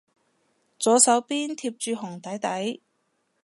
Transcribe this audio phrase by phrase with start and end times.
[0.79, 2.81] 左手邊貼住紅底底